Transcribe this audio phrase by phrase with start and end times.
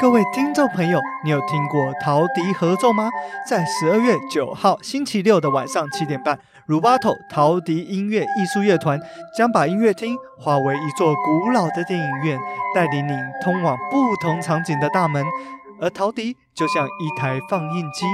[0.00, 3.10] 各位听众朋友，你有听过陶笛合奏吗？
[3.44, 6.38] 在十二月九号星期六的晚上七点半
[6.68, 9.00] ，Rubato 陶笛音乐艺术乐团
[9.36, 12.38] 将把音乐厅化为一座古老的电影院，
[12.72, 15.24] 带领你通往不同场景的大门。
[15.80, 18.06] 而陶笛就像一台放映机，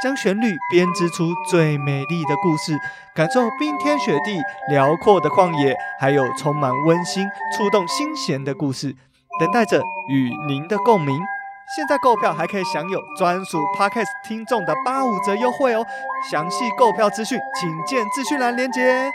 [0.00, 2.78] 将旋律编织出最美丽的故事，
[3.16, 4.40] 感受冰天雪地、
[4.70, 8.94] 辽阔的旷野，还有充满温馨、触动心弦的故事，
[9.40, 11.20] 等待着与您的共鸣。
[11.74, 15.82] 现在购票还可以享有专属 Podcast 听众的八五折优惠哦！
[16.30, 19.10] 详细购票资讯请见资讯栏连结。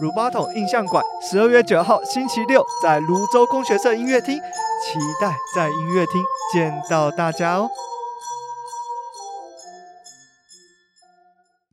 [0.00, 6.22] Rubato 印象馆十二月九号星期六在芦洲功学社音乐厅，期待在音乐厅
[6.54, 7.68] 见到大家哦。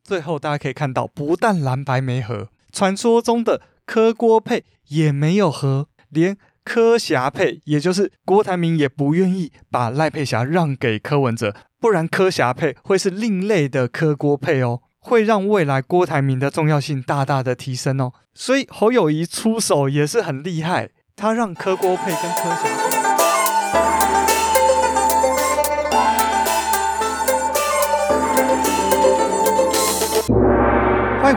[0.04, 6.36] 最后大家可以看到，不但蓝白没合，传说中的柯郭配也没有合，连。
[6.64, 18.12] 柯霞配，也就是郭台铭也不愿意把赖佩霞让给柯文哲，不然柯霞配会是另类的柯郭配哦，会让未来郭台铭的重要性大大的提升哦。
[18.34, 23.11] 所以侯友谊出手也是很厉害，他让柯郭配跟柯霞配。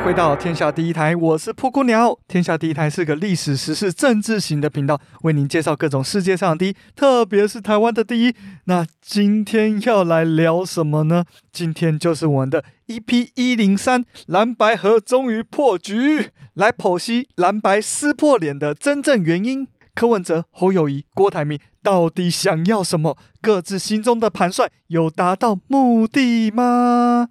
[0.03, 2.17] 回到天下第一台，我是噗咕鸟。
[2.27, 8.35] 天下第一台是个历史、时事、政治型的频道，为您介绍各种世界上的第一，特别是台湾的第一。
[8.65, 11.25] 那今天要来聊什么呢？
[11.51, 19.67] 今天就是我们的 EP 一零三，蓝白合终于破局，来剖析蓝白撕破脸的真正原因。
[19.95, 23.17] 柯文哲、侯友宜、郭台铭到底想要什么？
[23.41, 27.29] 各自心中的盘算有达到目的吗？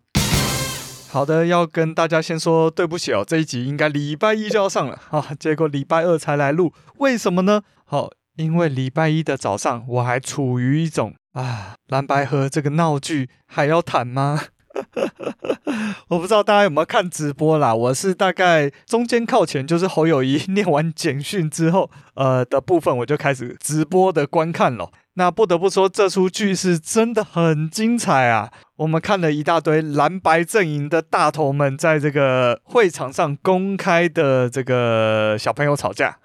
[1.15, 7.63] 好的，要跟大家先说对不起哦，这一集应该礼拜一就要上了 啊，结果礼拜二才来录，为什么呢？
[7.85, 14.41] 好，因为礼拜一的早上我还处于一种啊，蓝白河这个闹剧还要谈吗？
[16.09, 24.91] 我不知道大家有没有看直播啦，我是大概中间靠前，就是侯友宜念完简讯之后，呃的部分，我就开始直播的观看了。
[25.17, 28.51] 那不得不说，这出剧是真的很精彩啊！
[28.77, 36.19] 我们看了一大堆蓝白阵营的大头们在这个会场上公开的这个小朋友吵架，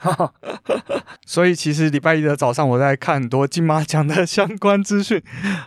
[1.27, 5.21] 所以其实礼拜一的早上我在看很多金马奖的相关资讯，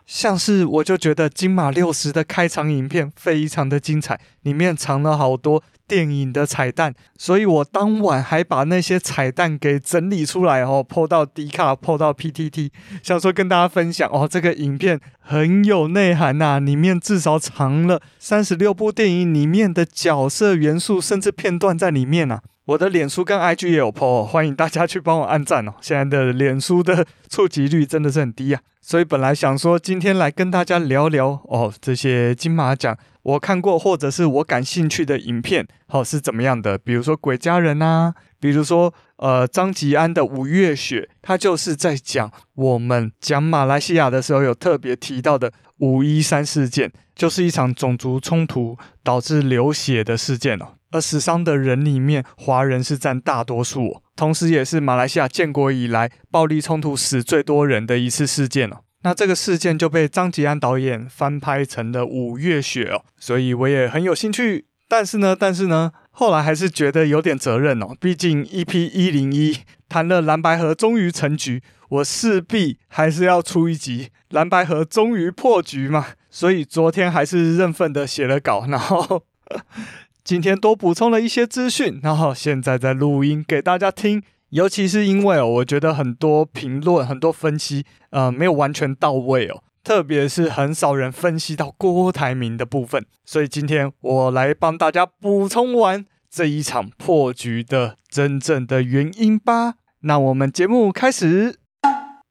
[0.06, 5.62] 像是我就觉得金马六十的开场影片非常的精彩，里面藏了好多。
[5.88, 12.70] 电影的彩蛋，所以我当晚还把那些彩蛋给整理出来哦，po 到 D 卡，po 到 PTT，
[13.02, 25.72] 想说跟大家分享哦，这个影片很有内涵呐、里面至少藏了三十六部电影里面的角色元素，甚至片段在里面呐、我的脸书跟 IG 也有 po，欢迎大家去帮我按赞哦。
[25.80, 32.98] 现在的脸书的触及率真的是很低啊，所以本来想说今天来跟大家聊聊哦，这些金马奖。
[33.22, 36.76] 我看过或者是我感兴趣的影片，好、是怎么样的？
[36.78, 50.74] 比如说《鬼家人》啊，比如说呃张吉安的《五月雪》，他就是在讲我们讲马来西亚的时候有特别提到的五一三事件，就是一场种族冲突导致流血的事件哦。
[50.90, 58.80] 而死伤的人里面，华人是占大多数、同时也是马来西亚建国以来暴力冲突死最多人的一次事件哦。
[59.04, 64.66] 那这个事件就被张吉安导演翻拍成了《五月雪》哦，所以我也很有兴趣。
[64.88, 69.58] 但是呢，但是呢，后来还是觉得有点责任哦，毕竟 EP 一零一
[69.88, 76.06] 谈了蓝白河终于成局，我势必还是要出一集蓝白河终于破局嘛。
[76.30, 79.24] 所以昨天还是认份的写了稿，然后
[80.22, 84.22] 今天多补充了一些资讯，然后现在在录音给大家听。
[84.52, 89.62] 尤其是因为哦，我觉得很多评论、很多分析，呃，没有完全到位哦。
[89.82, 99.76] 特别是很少人分析到郭台铭的部分，所以今天我来帮大家补充完这一场破局的真正的原因吧。
[100.00, 101.56] 那我们节目开始，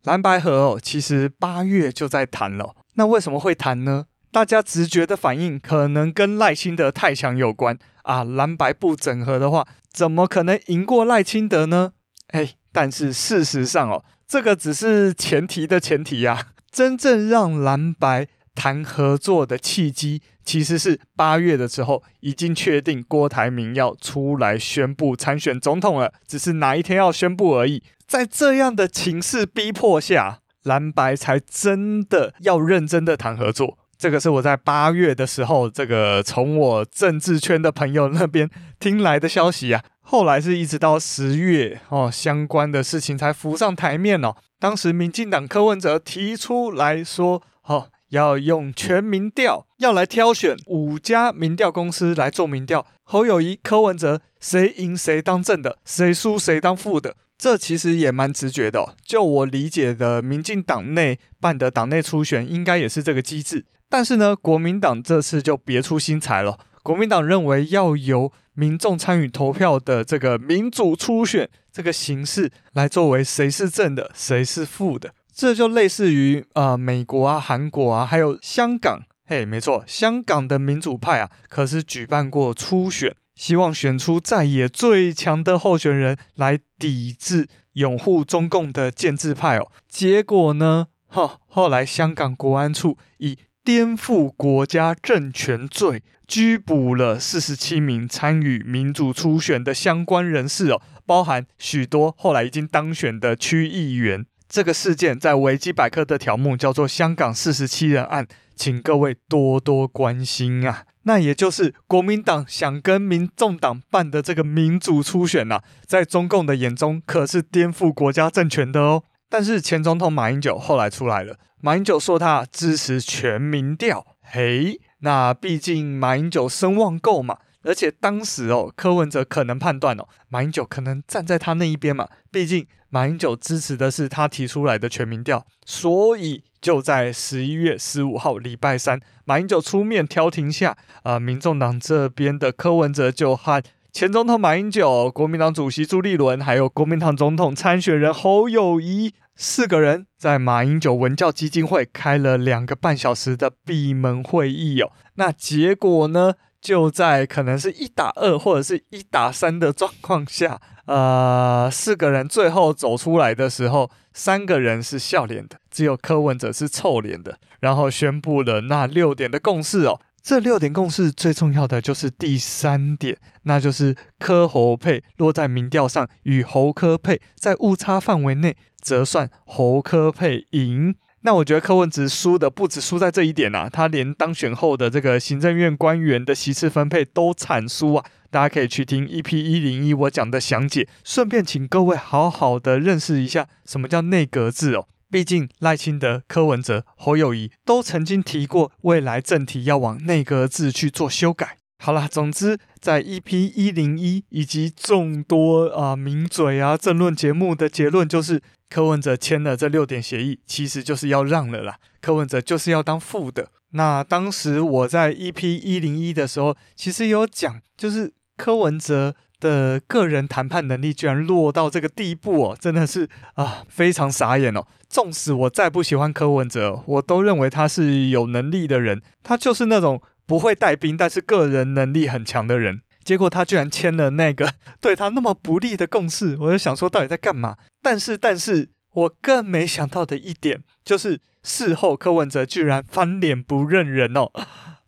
[0.03, 2.75] 蓝白合哦，其实八月就在谈了。
[2.93, 4.05] 那为什么会谈呢？
[4.31, 8.23] 大家直觉的反应可能跟赖清德太强有关啊。
[8.23, 11.93] 蓝白不整合的话，怎么可能赢过赖清德呢？
[12.31, 16.47] 哎，但是事实上哦，这个只是前提的前提呀。
[16.71, 27.83] 真正让蓝白谈合作的契机，其实是八月的时候已经确定郭台铭要出来宣布参选总统了，只是哪一天要宣布而已。
[28.07, 33.77] 在这样的情势逼迫下，蓝白才真的要认真的谈合作。
[33.97, 38.49] 这个是我在八月的时候，这个从我政治圈的朋友那边
[38.79, 39.83] 听来的消息啊。
[40.01, 44.35] 后来是一直到十月哦，相关的事情才浮上台面哦。
[44.59, 52.85] 当时民进党柯文哲提出来说，哦，要用全民调，要来挑选五家民调公司来做民调。
[53.03, 57.15] 侯友宜、柯文哲谁赢谁当正的，谁输谁当副的。
[57.37, 58.95] 这其实也蛮直觉的。
[59.03, 63.65] 就我理解的，民进党内办的党内初选应该也是这个机制。
[63.89, 66.59] 但是呢，国民党这次就别出心裁了。
[66.83, 75.13] 国民党认为要由民众参与投票的这个民主初选这个形式来作为谁是正的，谁是负的。
[75.33, 79.01] 这就类似于呃美国啊、韩国啊，还有香港。
[79.25, 89.71] 嘿，没错，香港的民主派啊，可是举办过初选，希望选出在野最强的候选人来抵制拥护中共的建制派哦。
[89.87, 104.25] 结果呢，哈，后来香港国安处以颠覆国家政权罪拘捕了四十七名参与民主初选的相关人士哦，包含许多后来已经当选的区议员。
[104.47, 108.25] 这个事件在维基百科的条目叫做“香港四十七人案”，
[108.55, 110.85] 请各位多多关心啊。
[111.03, 119.03] 那也就是国民党想跟民众党办的这个民主初选呐、啊，在中共的眼中可是颠覆国家政权的哦。
[119.29, 121.35] 但是前总统马英九后来出来了。
[121.59, 140.71] 马英九说他支持全民调，嘿，那毕竟马英九声望够嘛，而且当时哦，柯文哲可能判断哦，马英九可能站在他那一边嘛，毕竟马英九支持的是他提出来的全民调，所以就在十一月十五号礼拜三，马英九出面调停下，
[141.03, 149.13] 啊、呃，民众党这边的柯文哲就和前总统马英九、国民党主席朱立伦，还有国民党总统参选人侯友宜。
[149.43, 154.91] 四个人在马英九文教基金会开了两个半小时的闭门会议哦。
[155.15, 156.35] 那结果呢？
[156.61, 169.99] 就在可能是一打二或者是一打三的状况下，呃，四个人最后走出来的时候，三个人是笑脸的，只有柯文哲是臭脸的，然后宣布了那六点的共识哦。
[170.23, 180.95] 这六点共识最重要的就是第三点，那就是柯侯配落在民调上与侯柯配在误差范围内，则算侯柯配赢。
[181.23, 188.05] 那我觉得柯文哲输的不止输在这一点啊，他连当选后的这个行政院官员的席次分配都惨输啊。
[188.29, 194.87] 大家可以去听 EP 一零一我讲的详解，顺便请各位好好的认识一下什么叫内阁制哦。
[195.11, 201.57] 毕竟赖清德、柯文哲、侯友宜都曾经提过，未来政体要往内阁制去做修改。
[201.79, 211.77] 好啦，总之在 EP 一零一以及众多啊名嘴啊政论节目的结论就是，柯文哲签了这六点协议，其实就是要让了啦。
[211.99, 213.49] 柯文哲就是要当副的。
[213.71, 219.15] 那当时我在 EP 一零一的时候，其实有讲，就是柯文哲。
[219.41, 224.65] 的个人谈判能力居然落到这个地步哦，真的是啊非常傻眼哦。
[224.87, 229.01] 纵使我再不喜欢柯文哲，我都认为他是有能力的人。
[229.23, 232.81] 他就是那种不会带兵，但是个人能力很强的人。
[233.03, 237.57] 结果他居然签了那个 对他那么不利的共识，我就想说到底在干嘛？
[237.81, 244.29] 但是，但是我更没想到的一点就是事后柯文哲居然翻脸不认人哦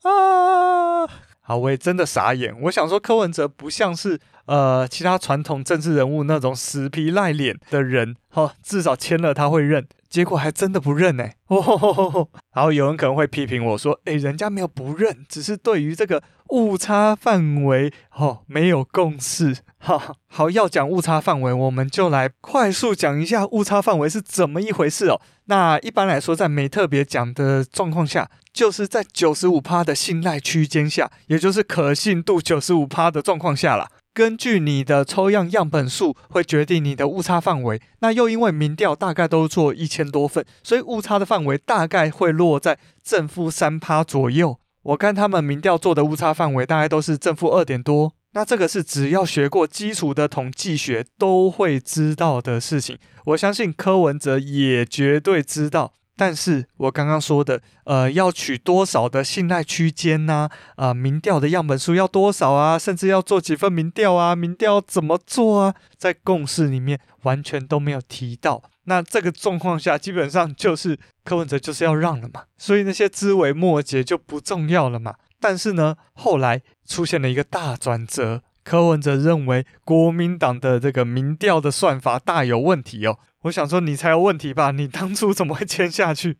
[0.03, 1.09] 啊！
[1.41, 2.55] 好，我也真的傻眼。
[2.63, 4.19] 我想说柯文哲不像是。
[4.45, 11.29] 呃，其他传统政治人物那种死皮赖脸的人，哈、至少签了他会认，结果还真的不认呢。
[11.47, 19.57] 哦吼吼吼，然后有人可能会批评我说，诶，人家没有不认，只是对于这个误差范围，哦，没有共识。
[19.77, 25.21] 哈、好，要讲误差范围，我们就来快速讲一下误差范围是怎么一回事哦。
[25.45, 33.89] 那一般来说，在没特别讲的状况下，就是在九十五趴的信赖区间下，也就是可信度九十五趴的状况下啦。
[34.13, 44.59] 根据你的抽样样本数会决定你的误差范围，那又因为民调大概都做一千多份，所以误差的范围大概会落在正负三趴左右。
[44.83, 52.99] 我看他们民调做的误差范围大概都是正负二点多，那这个是只要学过基础的统计学都会知道的事情。
[53.25, 55.93] 我相信柯文哲也绝对知道。
[56.15, 60.49] 但是我刚刚说的，呃，要取多少的信赖区间呢？
[60.75, 62.77] 啊、民调的样本数要多少啊？
[62.77, 64.35] 甚至要做几份民调啊？
[64.35, 65.75] 民调怎么做啊？
[65.97, 68.61] 在共识里面完全都没有提到。
[68.85, 75.15] 那这个状况下，基本上就是柯文哲就是要让了嘛，所以那些枝微末节就不重要了嘛。
[75.39, 83.19] 但是呢，后来出现了一个大转折，柯文哲认为国民党的这个民调的算法大有问题哦。
[83.43, 84.71] 我想说，你才有问题吧？
[84.75, 86.37] 你当初怎么会签下去？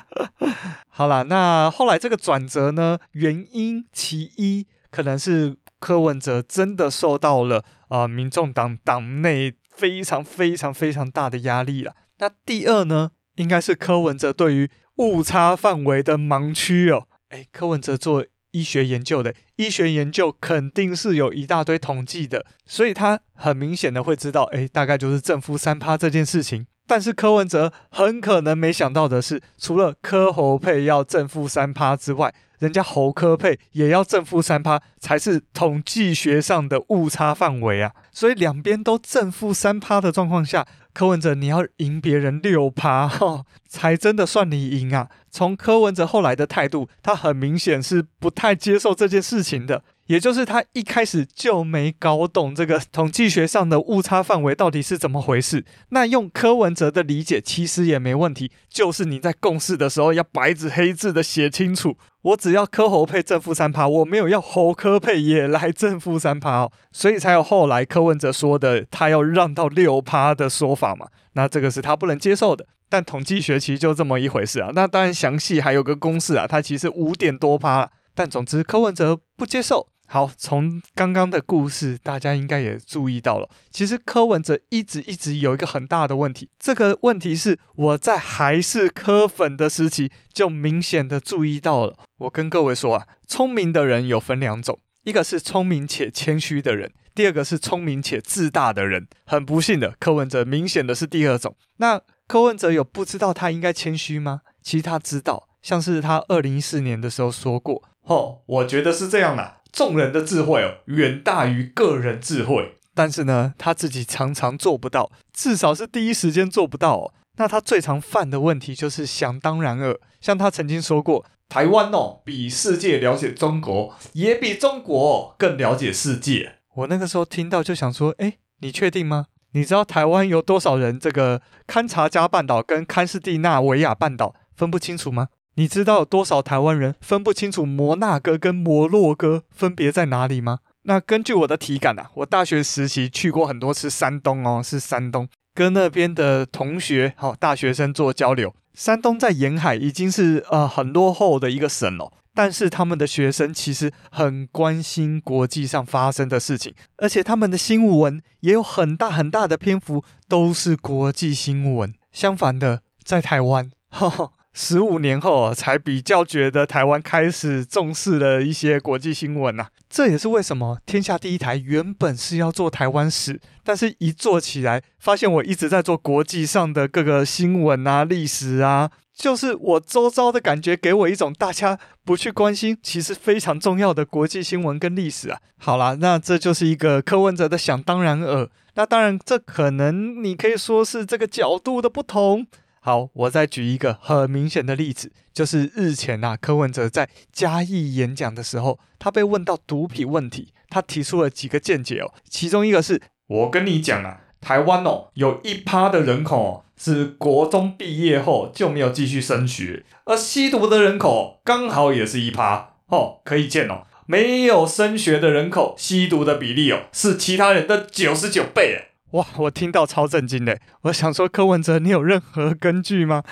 [0.88, 2.98] 好啦，那后来这个转折呢？
[3.12, 11.94] 原因其一可能是柯文哲真的受到了啊、民众党党内非常非常非常大的压力了。
[12.18, 17.06] 那第二呢，应该是柯文哲对于误差范围的盲区哦。
[17.28, 18.24] 诶，柯文哲做
[18.56, 26.66] 医学研究的，医学研究肯定是有一大堆统计的，所以他很明显的会知道，诶，大概就是正负三趴这件事情。
[26.86, 37.92] 但是柯文哲很可能没想到的是，除了柯侯配要正负三趴之外，人家侯柯配也要正负三趴，才是统计学上的误差范围啊！
[38.12, 45.10] 所以两边都正负三趴的状况下，柯文哲你要赢别人六趴，哈， 才真的算你赢啊！
[45.30, 49.82] 从柯文哲后来的态度，他很明显是不太接受这件事情的。
[50.06, 55.64] 也就是他一开始就没搞懂这个统计学上的误差范围到底是怎么回事。
[55.88, 71.08] 那用柯文哲的理解其实也没问题，就是你在共事的时候要白纸黑字的写清楚，我只要柯侯配正负三趴，我没有要侯柯配也来正负三趴哦，所以才有后来柯文哲说的他要让到六趴的说法嘛。
[71.32, 72.66] 那这个是他不能接受的。
[72.88, 74.70] 但统计学其实就这么一回事啊。
[74.72, 77.90] 那当然详细还有个公式啊，它其实五点多趴。
[78.14, 79.88] 但总之柯文哲不接受。
[80.08, 83.48] 好，从刚刚的故事，大家应该也注意到了。
[83.70, 91.96] 其实柯文哲一直一直有一个很大的问题，这个问题是我在还是柯粉的时期就明显的注意到了。
[92.18, 99.08] 我跟各位说啊，聪明的人有分两种，一个是聪明且谦虚的人，第二个是聪明且自大的人。
[99.26, 101.56] 很不幸的，柯文哲明显的是第二种。
[101.78, 104.42] 那柯文哲有不知道他应该谦虚吗？
[104.62, 112.76] 其实他知道，像是他二零一四年的时候说过：“哦，我觉得是这样的。”众人的智慧哦，远大于个人智慧。
[112.94, 117.12] 但是呢，他自己常常做不到，至少是第一时间做不到哦。
[117.36, 120.00] 那他最常犯的问题就是想当然尔。
[120.18, 126.54] 像他曾经说过，台湾哦，比世界了解中国，也比中国更了解世界。
[126.76, 129.26] 我那个时候听到就想说，诶，你确定吗？
[129.52, 135.28] 你知道台湾有多少人这个堪察加半岛跟堪士蒂纳维亚半岛分不清楚吗？
[135.58, 140.58] 你知道有多少台湾人分不清楚摩纳哥跟摩洛哥分别在哪里吗？
[140.82, 148.54] 那根据我的体感啊，我大学时期去过很多次山东哦，是山东，跟那边的同学好、大学生做交流。
[148.74, 161.94] 山东在沿海已经是呃很落后的一个省了，但是他们的学生其实很关心国际上发生的事情，而且他们的新闻也有很大很大的篇幅都是国际新闻。
[162.12, 169.66] 相反的，在台湾，呵 呵十五年后，才比较觉得台湾开始重视了一些国际新闻呐。
[169.90, 185.38] 这也是为什么天下第一台原本是要做台湾史，但是一做起来，发现我一直在做国际上的各个新闻啊、历史啊，就是我周遭的感觉给我一种大家不去关心，其实非常重要的国际新闻跟历史啊。
[185.58, 188.48] 好啦，那这就是一个柯文哲的想当然尔。
[188.72, 192.46] 那当然，这可能你可以说是这个角度的不同。
[192.86, 202.14] 好，我再举一个很明显的例子，就是日前啊，柯文哲在嘉义演讲的时候，他被问到毒品问题，他提出了几个见解哦。
[202.30, 218.90] 其中一个是，我跟你讲啊，台湾哦，有一趴的人口是国中毕业后就没有继续升学，而吸毒的人口刚好也是一趴哦，可以见哦，没有升学的人口吸毒的比例哦，是其他人的九十九倍。
[219.16, 219.26] 哇！
[219.38, 223.22] 我听到超震惊的，我想说柯文哲，你有任何根据吗？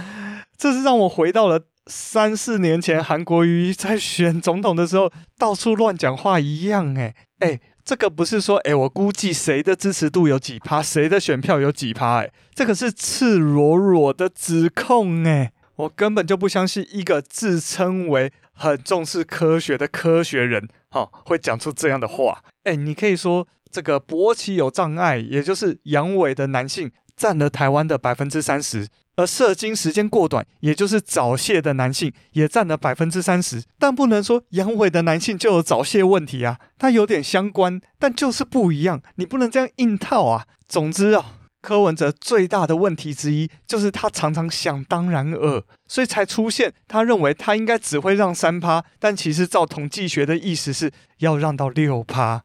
[0.56, 6.96] 这是让我回到了三四年前韩国瑜在选总统的时候到处乱讲话一样。
[6.96, 12.22] 哎哎，这个不是说哎，我估计谁的支持度有几趴，谁的选票有几趴？
[12.22, 15.24] 哎，这个是赤裸裸的指控。
[15.24, 22.42] 哎，我根本就不相信一个自称为很重视科学的科学人，哈、哦，会讲出这样的话。
[22.62, 23.46] 哎，你可以说。
[23.74, 33.64] 这个勃起有障碍，也就是阳痿的男性占了台湾的百分之三十，而射精时间过短，也就是早泄的男性也占了百分之三十。
[33.76, 40.46] 但不能说阳痿的男性就有早泄问题啊，它有点相关，但就是不一样，你不能这样硬套啊。
[40.68, 52.44] 总之啊，柯文哲最大的问题之一就是他常常想当然尔，所以才出现他认为他应该只会让三趴，但其实照统计学的意思是要让到六趴。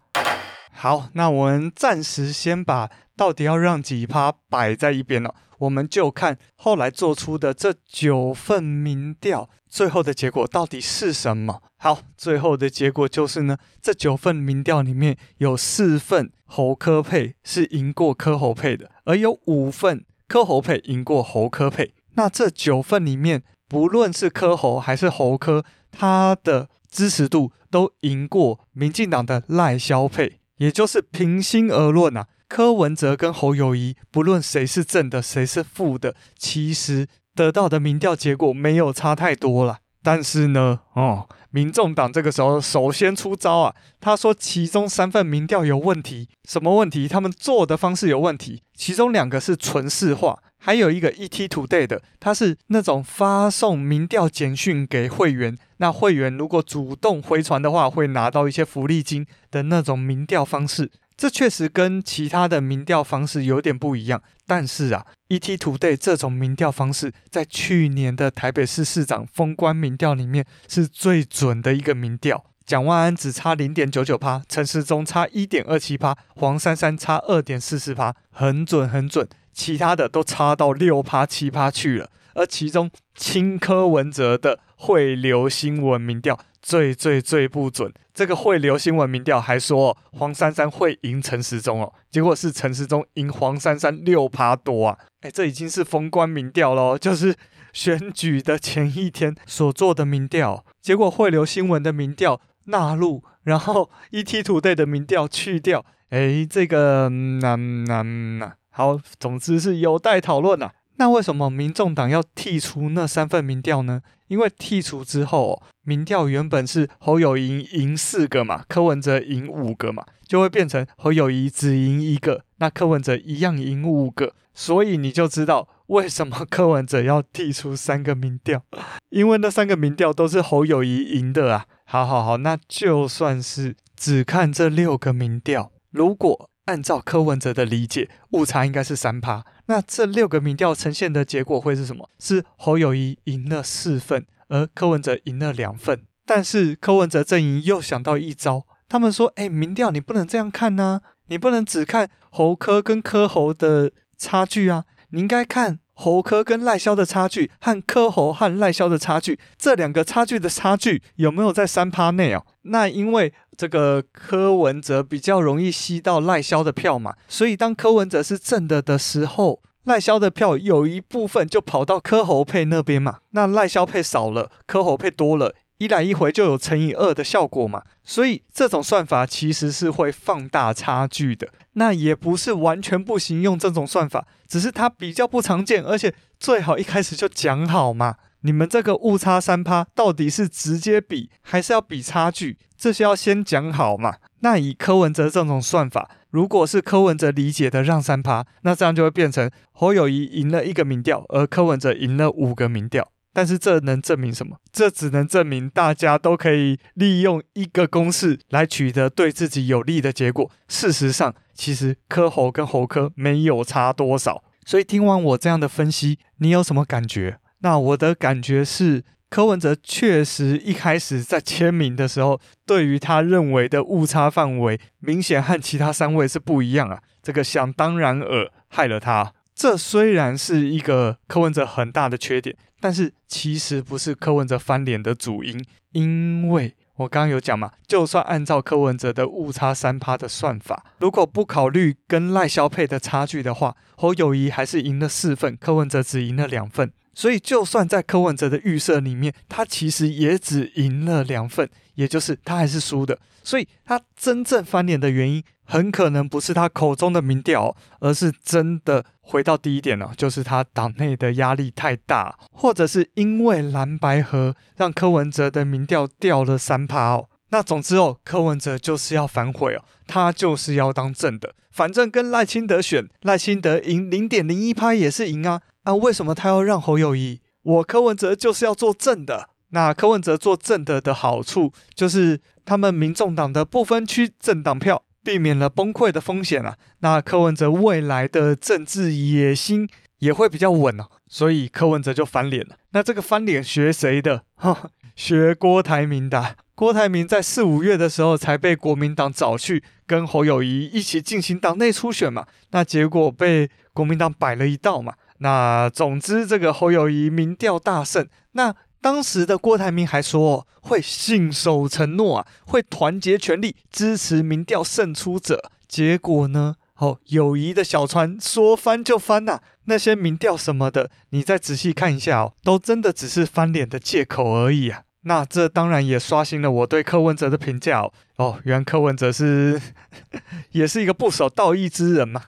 [0.82, 11.62] 好，那我们暂时先把到底要让几趴摆在一边了，我们就看后来做出的这九份民调，最后的结果到底是什么？
[11.76, 21.94] 好，最后的结果就是呢，这九份民调里面有四份侯科配是赢过柯侯配的，而有五份柯侯配赢过侯科配。
[22.14, 39.80] 那这九份里面，不论是柯侯还是侯科，他的支持度都赢过民进党的赖萧配，也就是平心而论啊，柯文哲跟侯友谊不论谁是正的，谁是负的，其实得到的民调结果没有差太多了。
[40.02, 47.06] 但是呢，哦，民众党这个时候首先出招啊，他说其中三份民调有问题，什么问题？
[47.08, 60.90] 他们做的方式有问题，其中两个是纯市化，还有一个 ETtoday 的，它是那种发送民调简讯给会员，那会员如果主动回传的话，会拿到一些福利金的那种民调方式。
[61.18, 86.40] 这确实跟其他的民调方式有点不一样，但是啊，ETtoday 这种民调方式在去年的台北市市长封关民调里面是最准的一个民调，蒋万安只差零点九九趴，陈时中差一点二七趴，黄珊珊差二点四四趴，很准很准，其他的都差到六趴七趴去了，而其中青柯文哲的汇流新闻民调。
[86.62, 94.98] 最最最不准，这个汇流新闻民调还说黄珊珊会赢陈时中哦，结果是陈时中赢黄珊珊六趴多啊！
[95.22, 97.34] 哎，这已经是封关民调喽，就是
[97.72, 108.52] 选举的前一天所做的民调，结果汇流新闻的民调纳入，然后 ETtoday 的民调去掉，哎，这个难难呐！
[108.72, 110.74] 好，总之是有待讨论啊。
[111.00, 114.02] 那为什么民众党要剔除那三份民调呢？
[114.28, 124.34] 因为剔除之后，民调原本是侯友宜赢四个嘛，柯文哲赢五个嘛，就会变成侯友宜只赢一个，那柯文哲一样赢五个。
[124.54, 128.62] 所以你就知道为什么柯文哲要剔除三个民调，
[129.10, 131.66] 因为那三个民调都是侯友宜赢的啊。
[131.86, 139.46] 好好好，那就算是只看这六个民调，如果按照柯文哲的理解，误差应该是三趴。
[139.70, 142.10] 那这六个民调呈现的结果会是什么？
[142.18, 146.02] 是侯友宜赢了四份，而柯文哲赢了两份。
[146.26, 162.44] 但是柯文哲阵营又想到一招，他们说：“哎，民调你不能这样看呐、啊，你不能只看侯柯跟柯侯的差距啊，你应该看侯柯跟赖萧的差距和柯侯和赖萧的差距，这两个差距的差距有没有在三趴内哦？
[162.64, 181.48] 那因为这个柯文哲比较容易吸到赖萧的票嘛，所以当柯文哲是正的的时候。”赖萧的票有一部分就跑到柯侯配那边嘛，那赖萧配少了，柯侯配多了，一来一回就有乘以二的效果嘛，所以这种算法其实是会放大差距的。
[181.74, 188.16] 那也不是完全不行用这种算法，只是它比较不常见，而且最好一开始就讲好嘛。
[188.42, 192.58] 你们这个误差三趴到底是直接比还是要比差距？
[192.78, 194.16] 这些要先讲好嘛。
[194.40, 196.10] 那以柯文哲这种算法。
[196.30, 203.12] 如果是柯文哲理解的让三趴，那这样就会变成侯友宜赢了一个民调，而柯文哲赢了五个民调。
[203.34, 204.58] 但是这能证明什么？
[204.72, 210.50] 这只能证明大家都可以利用一个公式来取得对自己有利的结果。
[210.68, 214.44] 事实上，其实柯侯跟侯柯没有差多少。
[214.66, 217.40] 所以听完我这样的分析，你有什么感觉？
[217.60, 219.04] 那我的感觉是。
[219.32, 227.00] 柯文哲确实一开始在签名的时候，对于他认为的误差范围，明显和其他三位是不一样啊。
[227.22, 229.32] 这个想当然尔害了他。
[229.54, 235.64] 这虽然是一个柯文哲很大的缺点，但是其实不是柯文哲翻脸的主因。
[235.92, 246.92] 因为我刚刚有讲嘛，就算按照柯文哲的误差三趴的算法，如果不考虑跟赖萧配的差距的话，侯友谊还是赢了四份，柯文哲只赢了两份。
[247.20, 253.20] 所以，就算在柯文哲的预设里面，他其实也只赢了两份，也就是他还是输的。
[253.44, 267.28] 所以，他真正翻脸的原因，很可能不是他口中的民调，而是真的回到第一点了，就是他党内的压力太大，或者是因为蓝白合让柯文哲的民调掉了三趴哦。
[267.50, 275.62] 那总之哦，柯文哲就是要反悔哦，他就是要当正的，反正跟赖清德选，赖清德赢零点零一趴也是赢啊。
[275.90, 277.42] 那、为什么他要让侯友谊？
[277.64, 279.50] 我柯文哲就是要做正的。
[279.70, 286.78] 那柯文哲做正的的好处，就是他们民众党的不分区政党票，避免了崩溃的风险啊。
[287.00, 291.08] 那柯文哲未来的政治野心也会比较稳啊。
[291.28, 292.78] 所以柯文哲就翻脸了。
[292.92, 294.44] 那这个翻脸学谁的？
[294.58, 296.56] 哈，学郭台铭的。
[296.76, 302.46] 郭台铭在四五月的时候才被国民党找去跟侯友谊一起进行党内初选嘛。
[302.70, 305.16] 那结果被国民党摆了一道嘛。
[305.40, 308.28] 那总之，这个侯友谊民调大胜。
[308.54, 315.72] 那当时的郭台铭还说会信守承诺啊，会团结全力支持民调胜出者。
[315.88, 316.76] 结果呢？
[316.98, 325.04] 哦，友谊的小船说翻就翻呐、那些民调什么的，你再仔细看一下哦，都真的只是翻脸的借口而已啊！
[325.22, 328.12] 那这当然也刷新了我对柯文哲的评价哦。
[328.36, 329.82] 哦，原来柯文哲是
[330.72, 332.44] 也是一个不守道义之人嘛。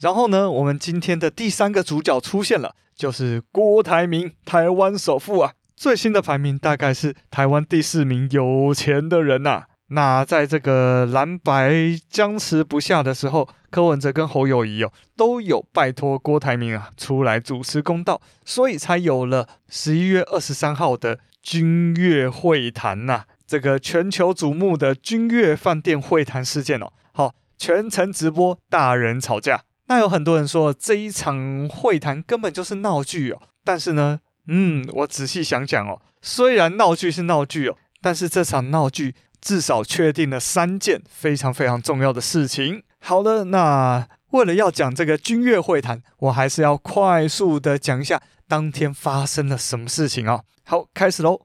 [0.00, 5.52] 然后呢，我们今天的第三个主角出现了，就是郭台铭，台湾首富啊。
[5.74, 9.66] 最新的排名大概是台湾第四名有钱的人呐、啊。
[9.88, 11.72] 那在这个蓝白
[12.08, 26.92] 僵持不下的时候，柯文哲跟侯友谊哦都有拜托郭台铭啊出来主持公道，所以才有了十一月二十三号的君悦会谈呐、这个全球瞩目的君悦饭店会谈事件哦。
[27.12, 34.20] 好，全程直播大人吵架，那有很多人说这一场会谈根本就是闹剧哦，但是呢。
[34.48, 42.84] 嗯，我仔细想想哦，虽然闹剧是闹剧哦，但是这场闹剧至少确定了三件非常非常重要的事情。
[43.00, 50.44] 好了，那为了要讲这个君悦会谈，我还是要快速的讲一下当天发生了什么事情哦。
[50.62, 51.40] 好，开始喽。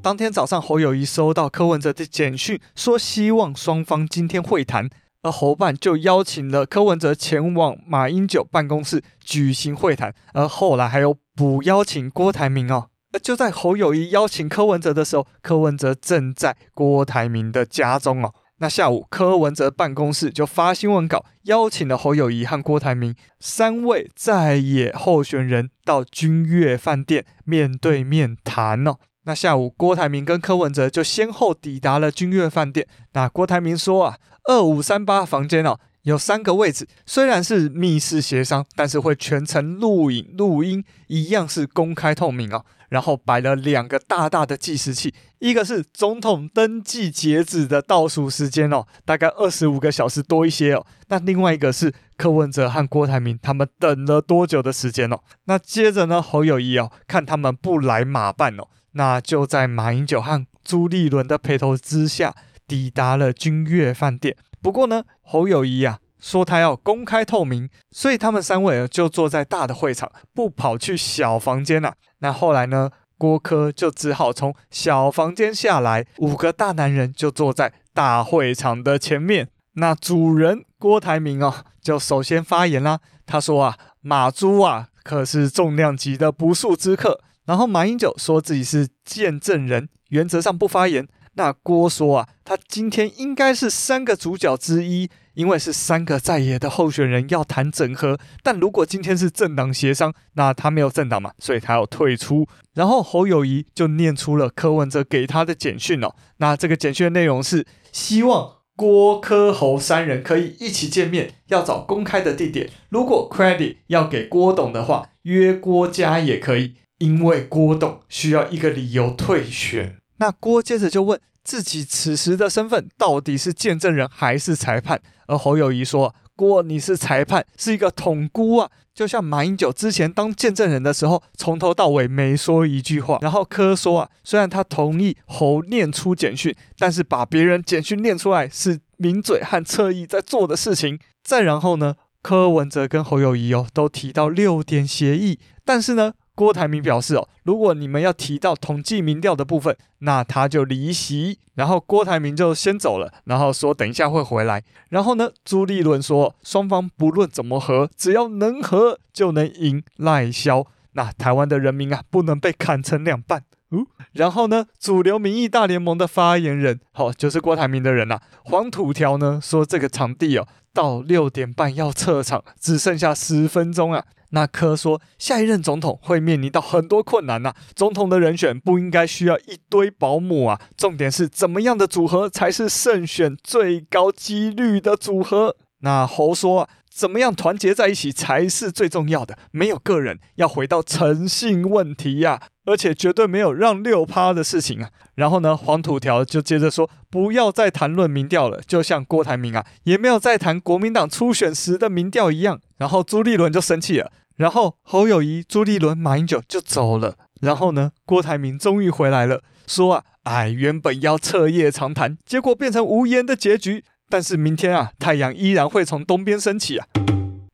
[0.00, 4.88] 当天早上，侯友宜收到柯文哲的简讯，说希望双方今天会谈，
[5.22, 11.16] 而侯办就邀请了柯文哲前往马英九办公室举行会谈，而后来还有。
[11.38, 18.34] 补邀请郭台铭哦，而就在侯友宜邀请柯文哲的时候，柯文哲正在郭台铭的家中哦。
[18.56, 28.96] 那下午，柯文哲办公室就发新闻稿，邀请了侯友宜和郭台铭三位在野候选人到君悦饭店面对面谈哦。
[29.24, 32.86] 那下午，郭台铭跟柯文哲就先后抵达了君悦饭店。
[33.12, 35.78] 那郭台铭说啊，二五三八房间哦。
[36.02, 42.64] 有三个位置，虽然是密室协商，但是会全程录影录音，一样是公开透明哦。
[42.88, 50.86] 然后摆了两个大大的计时器，一个是总统登记截止的倒数时间哦，大概二十五个小时多一些哦。
[51.08, 55.18] 那另外一个是柯文哲和郭台铭他们等了多久的时间哦。
[55.44, 62.34] 那接着呢，侯友谊哦，看他们不来马办哦，那就在马英九和朱立伦的陪同之下，
[62.66, 64.36] 抵达了君悦饭店。
[64.60, 71.94] 不过呢，侯友宜啊说他要公开透明，所以他们三位就坐在大的会场，不跑去小房间了。
[72.18, 79.48] 那后来呢，郭柯就只好从小房间下来，五个大男人就坐在大会场的前面。
[79.74, 82.98] 那主人郭台铭哦，就首先发言啦。
[83.24, 87.20] 他说啊，马朱啊可是重量级的不速之客。
[87.48, 91.08] 然后马英九说自己是见证人，原则上不发言。
[91.32, 98.18] 那郭说啊，他今天应该是三个主角之一，因为是三个在野的候选人要谈整合。
[98.42, 102.46] 但如果今天是政党协商，那他没有政党嘛，所以他要退出。
[102.74, 106.14] 然后侯友谊就念出了柯文哲给他的简讯哦。
[106.36, 112.68] 那这个简讯的内容是希望郭柯侯三人可以一起见面，要找公开的地点。
[112.90, 119.96] 如果 credit 要给郭董的话，约郭家也可以，因为郭董需要一个理由退选。
[120.18, 125.00] 那郭接着就问自己此时的身份到底是见证人还是裁判？
[125.28, 146.14] 而侯友宜说：“郭，你是裁判，是一个统孤啊，就像马英九之前当见证人的时候，从头到尾没说一句话。”然后柯说：“啊，虽然他同意侯念出简讯，但是把别人简讯念出来是名嘴和侧翼在做的事情。”再然后呢，柯文哲跟侯友宜哦都提到六点协议，但是呢。
[146.38, 151.40] 郭台铭表示：“哦，如果你们要提到统计民调的部分，那他就离席。
[151.56, 154.62] 然后郭台铭就先走了，然后说等一下会回来。
[154.90, 160.64] 然后呢，朱立伦说，双方不论怎么和，只要能和就能赢赖萧。
[160.92, 163.42] 那台湾的人民啊，不能被砍成两半。
[163.72, 170.46] 嗯，然后呢，主流民意大联盟的发言人，好，就是郭台铭的人呐，黄土条呢说这个场地哦，
[170.78, 177.56] 到六点半要撤场，只剩下十分钟啊。”那科说，下一任总统会面临到很多困难呐、啊。
[177.74, 185.56] 总统的人选不应该需要一堆保姆啊，重点是怎么样的组合才是胜选最高几率的组合？
[185.80, 194.90] 那侯说，怎么样团结在一起才是最重要的，没有个人，要回到诚信问题呀、而且绝对没有让六趴的事情啊。
[195.14, 202.60] 然后呢，黄土条就接着说，不要再谈论民调了，就像郭台铭啊，也没有再谈国民党初选时的民调一样。
[202.76, 204.12] 然后朱立伦就生气了。
[204.36, 207.16] 然后侯友宜、朱立伦、马英九就走了。
[207.40, 213.84] 然后呢，郭台铭终于回来了，说啊，哎，原本要彻夜长谈，结果变成无言的结局。
[214.08, 216.86] 但是明天啊，太阳依然会从东边升起啊。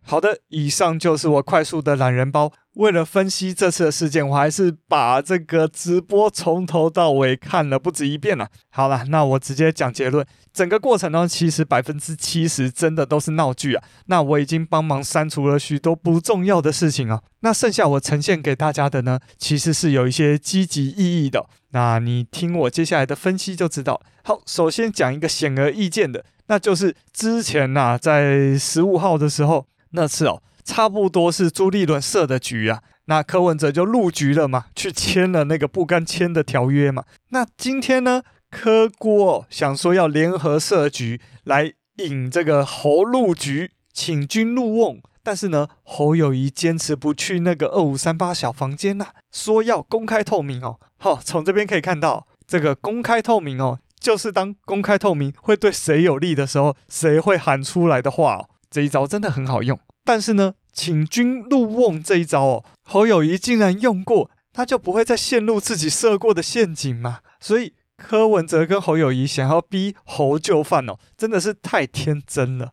[0.07, 2.53] 好的，以上就是我快速的懒人包。
[2.75, 8.49] 为了分析这次的事件，我还是把这个直播从头到尾看了不止一遍了。
[8.71, 10.27] 好了，那我直接讲结论。
[10.53, 13.83] 整个过程呢，其实百分之七十真的都是闹剧啊。
[14.07, 17.23] 那我已经帮忙删除了许多不重要的事情啊。
[17.41, 21.47] 那剩下我呈现给大家的呢，其实是有一些积极意义的。
[21.71, 24.01] 那你听我接下来的分析就知道。
[24.23, 29.67] 好，首先讲一个显而易见的，那就是之前呐、啊，在十五号的时候。
[29.97, 37.05] 那次哦，差不多是朱立伦设的局啊，那柯文哲就入局了嘛，去签了那个不该签的条约嘛。
[37.29, 50.81] 那今天呢，柯郭想说要联合设局来引这个侯入局，请君入瓮，但是呢，侯友宜坚持不去那个二五三八小房间呐、啊，说要公开透明哦。
[50.99, 58.51] 好，从这边可以看到，这个公开透明哦，就是当公开透明会对谁有利的时候，谁会喊出来的话哦。
[58.71, 67.21] 这一招真的很好用，但是呢，请君入瓮这一招哦，侯友宜竟然用过，他就不会再陷入自己设过的陷阱吗？
[67.41, 72.73] 所以柯文哲跟侯友宜想要逼侯就范哦，真的是太天真了。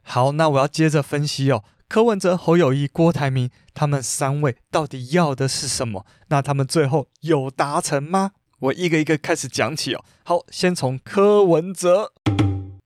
[0.00, 6.06] 好，那我要接着分析哦，柯文哲、侯友宜、郭台铭他们三位到底要的是什么？
[6.28, 8.30] 那他们最后有达成吗？
[8.60, 10.04] 我一个一个开始讲起哦。
[10.24, 12.12] 好，先从柯文哲。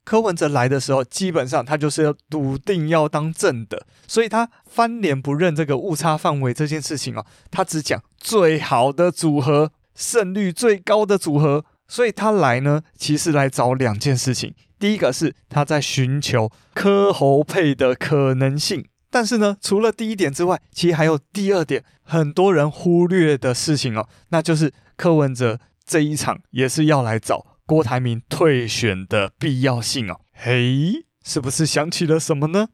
[0.04, 27.46] 柯文哲来的时候，基本上他就是要笃定要当正的，所以他翻脸不认这个误差范围这件事情哦，他只讲最好的组合，胜率最高的组合，所以他来呢，其实来找两件事情，第一个是他在寻求柯侯配的可能性，但是呢，除了第一点之外，其实还有第二点，很多人忽略的事情哦，那就是柯文哲这一场也是要来找。
[27.66, 32.68] 郭台铭退选的必要性哦，嘿，是不是想起了什么呢？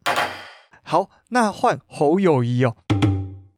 [0.83, 2.75] 好，那换侯友宜哦。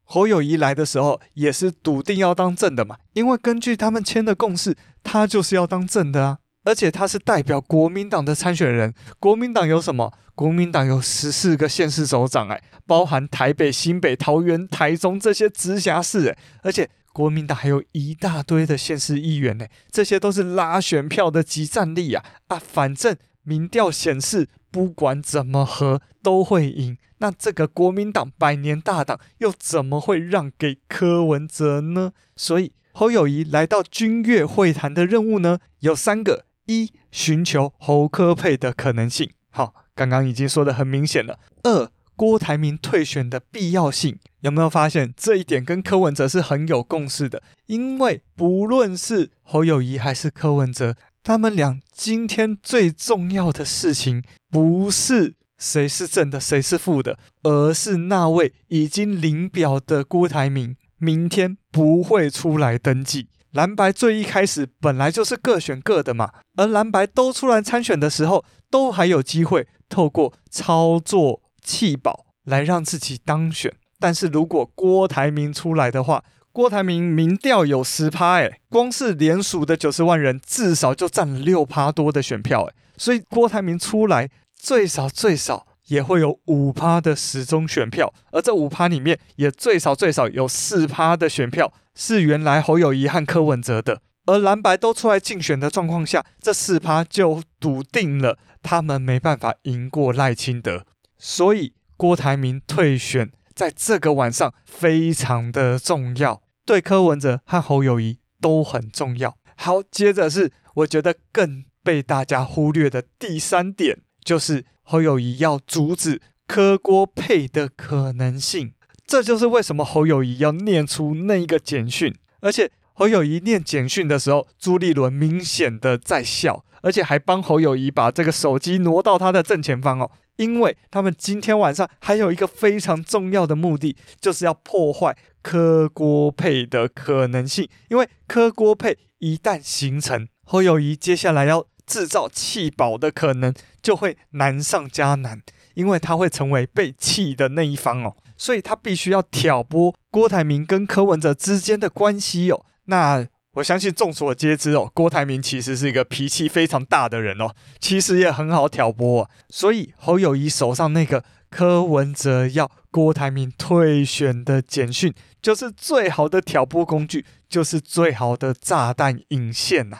[0.03, 6.37] 侯友宜来的时候也是笃定要当正的嘛，因为根据他们签的共识，他就是要当正的啊。
[6.65, 10.13] 而且他是代表国民党的参选人，国民党有什么？
[10.35, 16.87] 国民党有十四个县市首长哎，包含台北、新北、桃园、台中这些直辖市哎，而且。
[17.13, 22.59] 国民党还有一大堆的县市议员呢，这些都是拉选票的集战力啊啊！
[22.59, 26.97] 反正民调显示，不管怎么和都会赢。
[27.19, 32.11] 那这个国民党百年大党又怎么会让给柯文哲呢？
[32.35, 39.29] 所以侯友谊来到君越会谈的任务呢，有三个：一、寻求侯柯配的可能性。
[39.51, 41.39] 好，刚刚已经说的很明显了。
[41.61, 47.41] 二、郭台铭退选的必要性，有没有发现这一点跟柯文哲是很有共识的？
[47.67, 63.27] 因为不论是侯友谊还是柯文哲，他们俩今天最重要的事情，不是谁是正的，谁是负的，而是那位已经领表的郭台铭，明天不会出来登记。
[63.51, 71.42] 蓝白最一开始本来就是各选各的嘛，而蓝白都出来参选的时候，都还有机会透过操作。
[71.63, 100.85] 弃保来让自己当选，但是如果郭台铭出来的话，郭台铭民调有十趴，哎，光是联署的九十万人，至少就占了六趴多的选票，哎，所以郭台铭出来最少最少也会有五趴的死忠选票，而这五趴里面也最少最少有四趴的选票是原来侯友谊和柯文哲的，而蓝白都出来竞选的状况下，这四趴就笃定了他们没办法赢过赖清德。
[101.25, 109.37] 所以郭台铭退选在这个晚上非常的重要，对柯文哲和侯友宜都很重要。
[109.55, 118.73] 好，接着是我觉得更被大家忽略的第三点，就是侯友宜要阻止柯郭配的可能性。
[119.07, 130.11] 这就是为什么侯友宜要念出那一个简讯，而且侯友宜念简讯的时候，朱立伦明显的在笑，而且还帮侯友宜把这个手机挪到他的正前方哦。
[130.37, 137.67] 因为他们今天晚上还有一个非常重要的目的，就是要破坏柯郭配的可能性。
[137.89, 145.41] 因为柯郭配一旦形成，侯友谊接下来要制造弃保的可能就会难上加难，
[145.75, 152.65] 因为他会成为被弃的那一方哦，所以他必须要挑拨郭台铭跟柯文哲之间的关系哦。
[152.85, 153.27] 那。
[153.57, 159.29] 我相信众所皆知哦，郭台铭其实是一个脾气非常大的人哦，其实也很好挑拨啊。
[159.47, 169.99] 所以侯友宜手上那个柯文哲要郭台铭退选的简讯，就是最好的挑拨工具，就是最好的炸弹引线呐。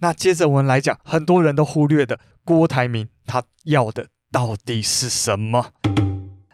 [0.00, 5.72] 那接着我们来讲，很多人都忽略的郭台铭他要的到底是什么？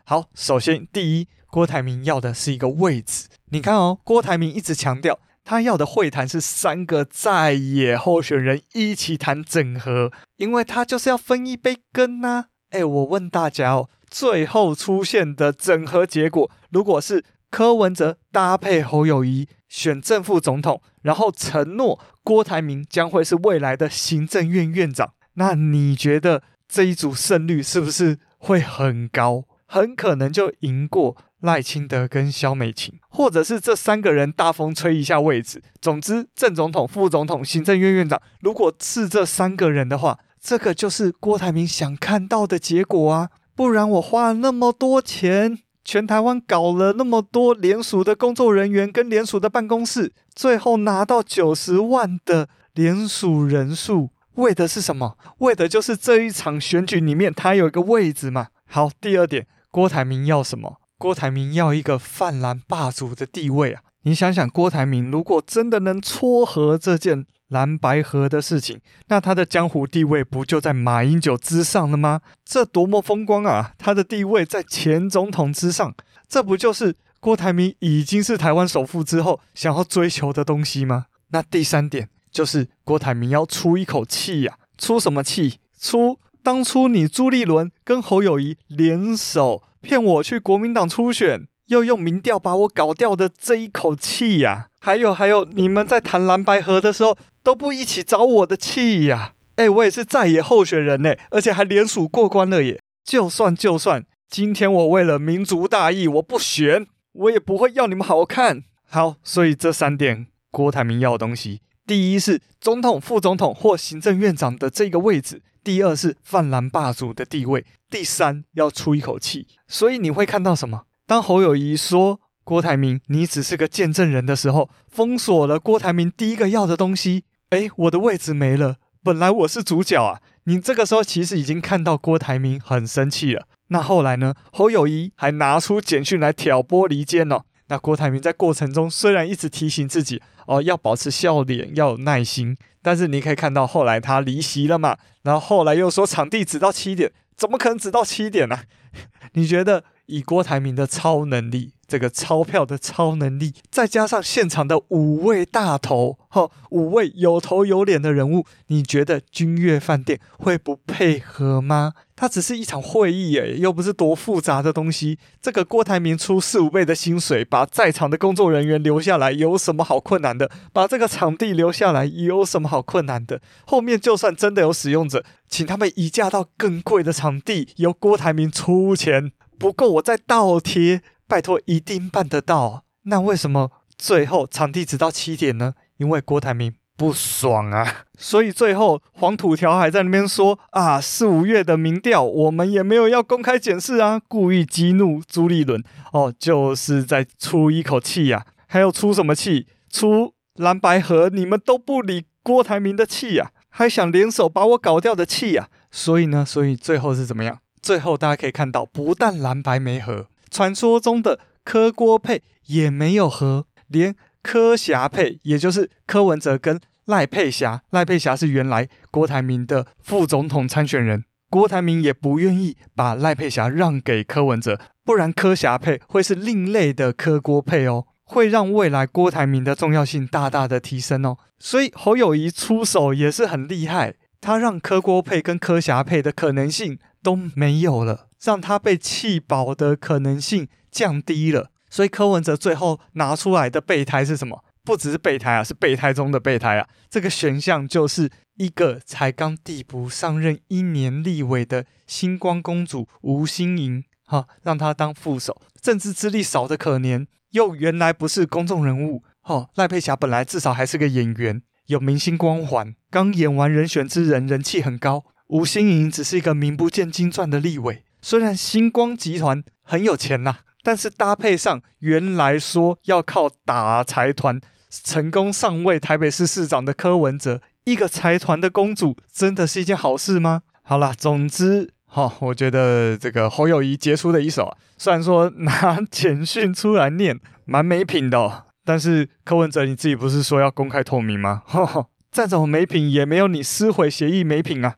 [0.04, 3.26] 好，首先第一，郭台铭要的是一个位置。
[3.50, 12.44] 你看哦，郭台铭一直强调，他要的会谈是三个在野候选人一起谈整合，因为他就是要分一杯羹呐、啊。
[12.70, 29.44] 哎，我问大家哦，最后出现的整合结果，如果是柯文哲搭配侯友宜选正副总统，然后承诺郭台铭将会是未来的行政院院长，那你觉得这一组胜率是不是会很高？
[29.68, 35.62] 很可能就赢过赖清德跟萧美琴，或者是这三个人大风吹一下位置。
[35.80, 43.30] 总之，正总统、副总统、行政院院长，如果是这三个人的话，这个就是郭台铭想看到的结果啊！
[43.54, 55.16] 不然我花了那么多钱，全台湾搞了那么多联署的工作人员跟联署的办公室，最后拿到九十万的联署人数，为的是什么？
[55.38, 58.48] 为的就是这一场选举里面他有一个位置嘛。
[58.66, 59.46] 好，第二点。
[59.70, 60.80] 郭台铭要什么？
[60.98, 63.82] 郭台铭要一个泛蓝霸主的地位啊！
[64.02, 72.22] 你想想，郭台铭如果真的能撮合这件蓝白合的事情，那他的江湖地位不就在马英九之上了吗？
[72.44, 73.74] 这多么风光啊！
[73.76, 75.94] 他的地位在前总统之上，
[76.28, 81.06] 这不就是郭台铭已经是台湾首富之后想要追求的东西吗？
[81.28, 84.56] 那第三点就是郭台铭要出一口气呀！
[84.78, 85.58] 出什么气？
[85.78, 86.18] 出。
[86.46, 94.68] 当初你朱立伦跟侯友宜联手骗我去国民党初选，又用民调把我搞掉的这一口气呀！
[94.78, 99.32] 还有还有，你们在谈蓝白河的时候都不一起找我的气呀！
[99.56, 102.80] 哎，我也是在野候选人呢，而且还联署过关了耶！
[103.04, 108.62] 就算就算今天我为了民族大义我不选，我也不会要你们好看。
[108.88, 115.42] 好，所以这三点郭台铭要的东西，第一是总统、副总统或行政院长的这个位置。
[115.66, 120.82] 第二是泛蓝霸主的地位，第三要出一口气，所以你会看到什么？
[121.08, 127.24] 当侯友宜说郭台铭你只是个见证人的时候，封锁了郭台铭第一个要的东西。
[127.50, 130.20] 诶，我的位置没了，本来我是主角啊！
[130.44, 133.48] 你这个时候其实已经看到郭台铭很生气了。
[133.66, 134.34] 那后来呢？
[134.52, 137.42] 侯友宜还拿出简讯来挑拨离间哦。
[137.66, 142.56] 那郭台铭在过程中虽然一直提醒自己哦，要保持笑脸，要有耐心。
[142.86, 144.96] 但是你可以看到，后来他离席了嘛？
[145.24, 148.60] 然后后来又说场地只到七点，怎么可能只到七点呢、
[149.34, 161.92] 你觉得以郭台铭的超能力，这个钞票的超能力，再加上现场的五位大头，哈，五位有头有脸的人物，你觉得君悦饭店会不配合吗？
[162.18, 165.18] 它只是一场会议，诶，又不是多复杂的东西。
[165.42, 170.50] 这个郭台铭出四五倍的薪水，把在场的工作人员留下来，有什么好困难的？
[170.72, 173.42] 把这个场地留下来，有什么好困难的？
[173.66, 182.84] 后面就算真的有使用者，请他们移驾到更贵的场地，由郭台铭出钱，不够我再倒贴，拜托一定办得到。
[183.02, 185.74] 那为什么最后场地只到七点呢？
[185.98, 186.74] 因为郭台铭。
[186.98, 188.06] 不爽啊！
[188.16, 195.84] 所以最后黄土条还在那边说啊，四五月的民调我们也没有要公开检视啊，故意激怒朱立伦
[196.14, 198.64] 哦，就是在出一口气呀、啊。
[198.66, 199.66] 还要出什么气？
[199.90, 205.90] 出蓝白合你们都不理郭台铭的气呀、啊，还想联手把我搞掉的气呀、啊。
[205.90, 207.58] 所以呢，所以最后是怎么样？
[207.82, 214.16] 最后大家可以看到，不但蓝白没合，传说中的柯郭配也没有合，连。
[214.42, 231.36] 柯霞配，也就是柯文哲跟赖佩霞，赖佩霞是原来郭台铭的副总统参选人，郭台铭也不愿意把赖佩霞让给柯文哲，不然柯霞配会是另类的柯郭配哦，会让未来郭台铭的重要性大大的提升哦。
[231.58, 241.72] 所以侯友宜出手也是很厉害，他让柯郭配跟柯霞配的可能性都没有了，让他被气饱的可能性降低了。
[241.90, 244.62] 所以柯文哲最后拿出来的备胎是什么？
[244.84, 246.86] 不只是备胎啊，是备胎中的备胎啊！
[247.10, 265.24] 这个选项就是一个才刚递补上任一年立委的星光公主吴欣盈，哈，让她当副手，政治资历少得可怜，又原来不是公众人物，哈，赖佩霞本来至少还是个演员，有明星光环，刚演完《人选之人》，人气很高。
[265.48, 280.62] 吴欣盈只是一个名不见经传的立委，虽然星光集团很有钱呐、但是搭配上原来说要靠打财团成功上位台北市市长的柯文哲，一个财团的公主，真的是一件好事吗？
[280.82, 291.62] 好啦，总之，哈、我觉得这个侯友谊杰出的一手啊，虽然说拿简讯出来念蛮没品的、哦，但是柯文哲你自己不是说要公开透明吗？
[291.66, 294.96] 哈、哦，再怎么没品也没有你撕毁协议没品啊。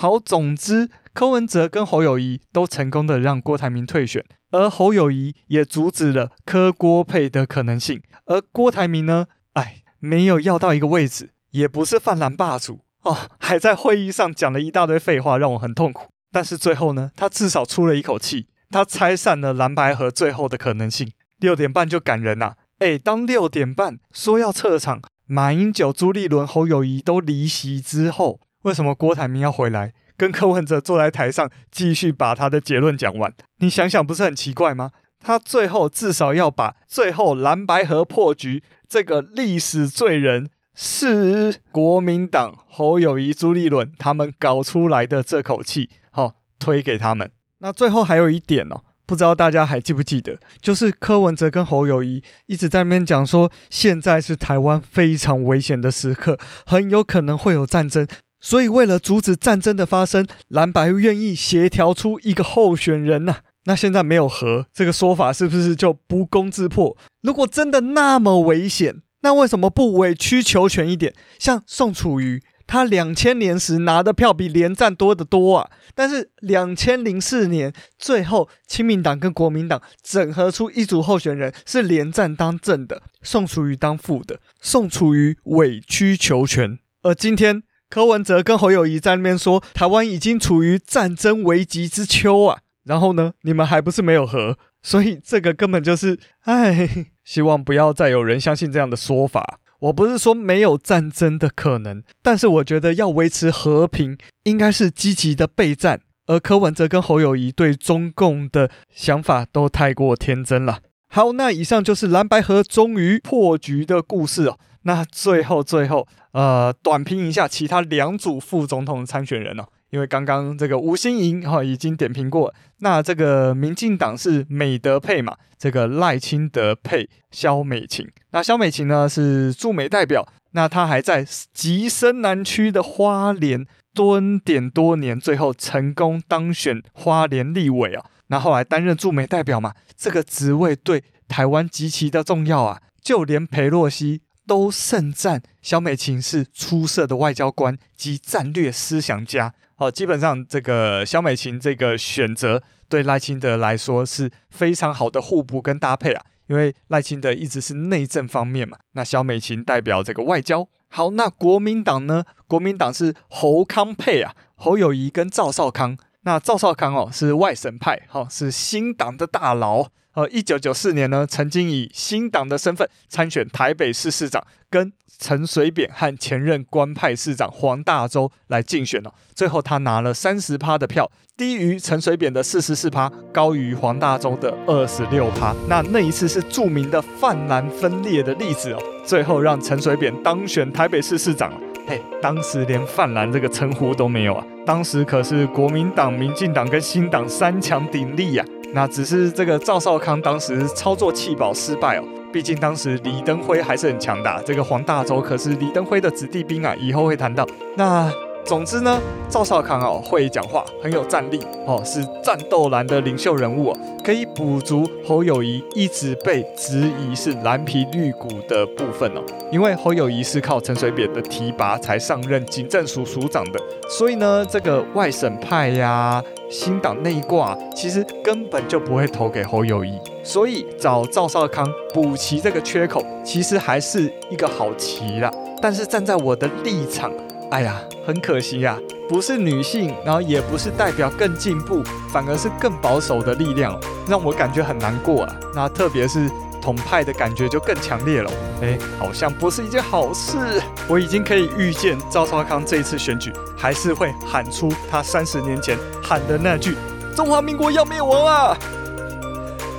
[0.00, 0.88] 好，总之。
[1.12, 8.00] 柯文哲跟侯友宜都成功的让郭台铭退选，而侯友宜也阻止了柯郭配的可能性。
[8.24, 16.08] 而郭台铭呢，哎，没有要到一个位置，也不是泛蓝霸主哦，还在会议上讲了一大堆废话，让我很痛苦。
[16.32, 21.12] 但是最后呢，他至少出了一口气，他拆散了蓝白合最后的可能性。
[21.40, 29.92] 六点半就赶人呐、啊，哎，当六点半说要撤场，马英九、朱立伦、侯友宜都离席之后，为什么郭台铭要回来？
[30.16, 33.32] 跟柯文哲坐在台上，继续把他的结论讲完。
[33.60, 34.90] 你想想，不是很奇怪吗？
[35.18, 47.30] 他最后至少要把最后蓝白合破局这个历史罪人是国民党侯友宜、朱立伦他们搞出来的这口气，好、推给他们。
[47.58, 58.06] 那最后还有一点哦，不知道大家还记不记得，就是柯文哲跟侯友宜一直在那边讲说，现在是台湾非常危险的时刻，很有可能会有战争。
[58.40, 66.96] 所以，为了阻止战争的发生，蓝白愿意协调出一个候选人呐、那现在没有和这个说法，是不是就不攻自破？
[67.20, 71.14] 如果真的那么危险，那为什么不委曲求全一点？
[71.38, 75.70] 像宋楚瑜，他两千年时拿的票比连战多得多啊。
[75.94, 84.40] 但是两千零四年最后，亲民党跟国民党整合出一组候选人，是连战当正的，宋楚瑜当副的。
[84.62, 87.62] 宋楚瑜委曲求全，而今天。
[87.90, 99.58] 柯文哲跟侯友谊在那边说，台湾已经处于战争危急之秋啊，然后呢，你们还不是没有和，所以这个根本就是，哎，希望不要再有人相信这样的说法。
[99.80, 106.00] 我不是说没有战争的可能，但是我觉得要维持和平，应该是积极的备战。
[106.26, 110.78] 而柯文哲跟侯友谊对中共的想法都太过天真了。
[111.12, 114.56] 好，那以上就是蓝白合终于破局的故事哦。
[114.82, 144.22] 那最后最后，呃，短评一下其他两组副总统参选人哦，因为刚刚这个吴欣盈哈已经点评过，那这个民进党是美德配嘛，这个赖清德配萧美琴，那萧美琴呢是驻美代表，那他还在极深南区的花莲蹲点多年，最后成功当选花莲立委啊，那后来担任驻美代表嘛，这个职位对台湾极其的重要啊，就连裴洛西。
[144.46, 149.54] 都盛赞萧美琴是出色的外交官及战略思想家。
[149.76, 156.24] 好，基本上这个萧美琴这个选择对赖清德来说是非常好的互补跟搭配啊。
[156.48, 160.66] 因为赖清德一直是内政方面嘛，那萧美琴代表这个外交。
[160.88, 162.24] 好，那国民党呢？
[162.48, 165.96] 国民党是侯康配啊，侯友宜跟赵少康。
[166.22, 169.88] 那赵少康哦是外省派，哈，是新党的大佬。
[170.14, 179.10] 呃，一九九四年呢，曾经以新党的身份参选台北市市长，跟陈水扁和前任官派市长黄大洲来竞选哦。
[179.34, 185.54] 最后他拿了三十趴的票，低于陈水扁的四十四趴，高于黄大洲的二十六趴。
[185.68, 188.82] 那那一次是著名的泛蓝分裂的例子哦。
[189.06, 191.52] 最后让陈水扁当选台北市市长。
[191.86, 198.44] 嘿，当时连泛蓝这个称呼都没有啊，当时可是国民党、民进党跟新党三强鼎立呀。
[198.72, 207.44] 那只是这个赵少康当时操作弃保失败哦，毕竟当时李登辉还是很强大，这个黄大洲可是李登辉的子弟兵啊，以后会谈到。
[207.76, 208.08] 那。
[208.44, 219.22] 总之呢，赵少康哦会讲话，很有战力哦，是战斗蓝的领袖人物哦，可以补足侯友宜一直被质疑是蓝皮绿骨的部分哦。
[219.52, 226.20] 因为侯友宜是靠陈水扁的提拔才上任警政署署长的，所以呢，这个外省派呀、
[226.50, 235.30] 新党内挂，其实根本就不会投给侯友宜，所以找赵少康补齐这个缺口，其实还是一个好棋啦。
[235.62, 237.12] 但是站在我的立场。
[237.50, 238.78] 哎呀，很可惜呀，
[239.08, 241.82] 不是女性，然后也不是代表更进步，
[242.12, 243.76] 反而是更保守的力量，
[244.08, 245.36] 让我感觉很难过啊。
[245.52, 246.30] 那特别是
[246.62, 248.30] 统派的感觉就更强烈了。
[248.62, 250.38] 哎，好像不是一件好事。
[250.86, 256.76] 我已经可以预见赵少康这一次选举还是会喊出他三十年前喊的那句
[257.16, 258.56] “中华民国要灭亡啊”。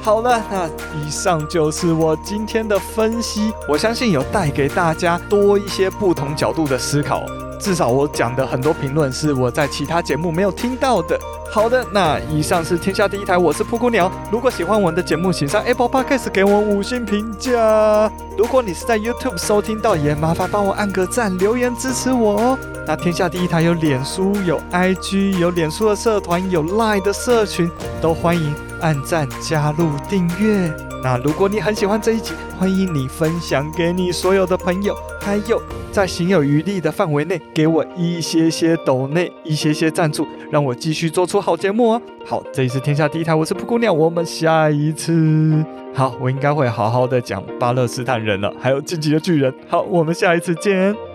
[0.04, 0.68] 好了，那
[1.00, 7.24] 以上就是我今天的分析，我相信有带给大家多一些不同角度的思考。
[7.62, 11.18] 至少我讲的很多评论是我在其他节目没有听到的。
[11.52, 14.12] 好的，那以上是天下第一台，我是噗噗鸟。
[14.32, 18.12] 如果喜欢我们的节目，请上 Apple Podcast 给我五星评价。
[18.38, 22.60] 如果你是在 YouTube 收听到，也麻烦帮我按个赞，留言支持我哦。
[22.88, 27.70] 那天下第一台有脸书、有 IG、有脸书的社团、有 Line 的社群，
[28.02, 30.74] 都欢迎按赞、加入、订阅。
[31.04, 35.62] 那如果你很喜欢这一集，欢迎你分享给你所有的朋友，还有。
[35.92, 42.02] 在行有余力的范围内，给我一些些抖内，一些些赞助，让我继续做出好节目哦。
[42.26, 45.64] 好，这一次天下第一台，我是噗咕鸟，我们下一次，
[45.94, 49.54] 好，我应该会好好的讲巴勒斯坦人了，还有进击的巨人。
[49.68, 51.11] 好，我们下一次见。